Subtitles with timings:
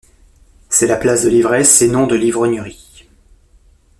[0.67, 3.07] C’est la place de l’ivresse et non de l’ivrognerie.